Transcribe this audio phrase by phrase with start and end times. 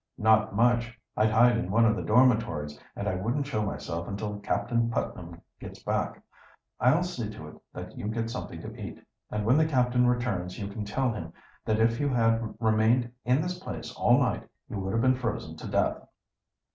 [0.17, 0.99] "Not much!
[1.15, 5.39] I'd hide in one of the dormitories, and I wouldn't show myself until Captain Putnam
[5.59, 6.23] gets back.
[6.79, 8.97] I'll see to it that you get something to eat,
[9.29, 11.33] and when the captain returns you can tell him
[11.65, 15.55] that if you had remained in this place all night you would have been frozen
[15.57, 16.01] to death."